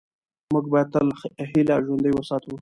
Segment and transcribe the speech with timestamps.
[0.53, 1.07] موږ باید تل
[1.51, 2.53] هیله ژوندۍ وساتو